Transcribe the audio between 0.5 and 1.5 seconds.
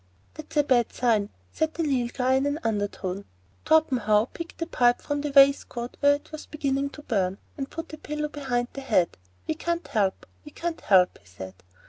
a bad sign,"